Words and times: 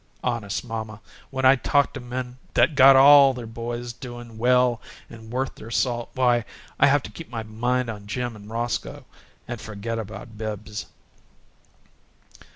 "Honest, 0.23 0.65
mamma, 0.65 0.99
when 1.29 1.45
I 1.45 1.55
talk 1.55 1.93
to 1.93 1.99
men 1.99 2.39
that 2.55 2.73
got 2.73 2.95
ALL 2.95 3.35
their 3.35 3.45
boys 3.45 3.93
doin' 3.93 4.39
well 4.39 4.81
and 5.11 5.29
worth 5.31 5.53
their 5.53 5.69
salt, 5.69 6.09
why, 6.15 6.43
I 6.79 6.87
have 6.87 7.03
to 7.03 7.11
keep 7.11 7.29
my 7.29 7.43
mind 7.43 7.87
on 7.87 8.07
Jim 8.07 8.35
and 8.35 8.49
Roscoe 8.49 9.05
and 9.47 9.61
forget 9.61 9.99
about 9.99 10.39
Bibbs." 10.39 10.87